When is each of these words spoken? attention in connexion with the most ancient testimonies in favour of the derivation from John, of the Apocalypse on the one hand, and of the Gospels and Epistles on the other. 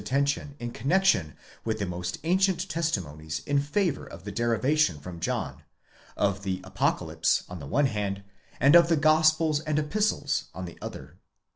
attention 0.01 0.55
in 0.57 0.71
connexion 0.71 1.35
with 1.63 1.77
the 1.77 1.85
most 1.85 2.17
ancient 2.23 2.67
testimonies 2.67 3.43
in 3.45 3.59
favour 3.61 4.03
of 4.03 4.23
the 4.23 4.31
derivation 4.31 4.99
from 4.99 5.19
John, 5.19 5.61
of 6.17 6.41
the 6.41 6.59
Apocalypse 6.63 7.43
on 7.47 7.59
the 7.59 7.67
one 7.67 7.85
hand, 7.85 8.23
and 8.59 8.75
of 8.75 8.87
the 8.89 8.97
Gospels 8.97 9.59
and 9.59 9.77
Epistles 9.77 10.45
on 10.55 10.65
the 10.65 10.79
other. 10.81 11.19